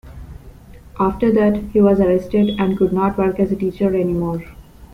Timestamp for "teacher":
3.55-3.93